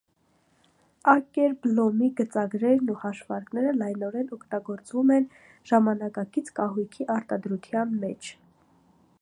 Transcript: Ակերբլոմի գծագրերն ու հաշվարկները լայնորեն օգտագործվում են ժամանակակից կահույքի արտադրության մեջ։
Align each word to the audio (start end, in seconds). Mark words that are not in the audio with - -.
Ակերբլոմի 1.11 2.07
գծագրերն 2.21 2.89
ու 2.95 2.97
հաշվարկները 3.03 3.73
լայնորեն 3.83 4.33
օգտագործվում 4.39 5.15
են 5.19 5.31
ժամանակակից 5.73 6.53
կահույքի 6.61 7.09
արտադրության 7.19 7.97
մեջ։ 8.07 8.33